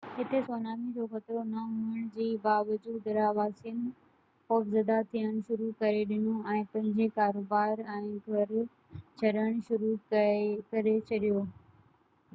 هتي 0.17 0.39
سونامي 0.47 0.87
جو 0.95 1.03
خطرو 1.13 1.41
نه 1.53 1.63
هئڻ 1.87 2.05
جي 2.13 2.27
باوجود 2.47 3.03
رهواسين 3.17 3.81
خوفزده 4.47 4.97
ٿيڻ 5.11 5.37
شروع 5.49 5.69
ڪري 5.83 6.01
ڏنو 6.13 6.33
۽ 6.53 6.61
پنهنجو 6.71 7.07
ڪاروبار 7.19 7.83
۽ 7.97 8.15
گهر 8.31 8.55
ڇڏڻ 9.23 9.59
شروع 9.69 9.93
ڪري 10.73 10.95
ڇڏيو 11.13 11.43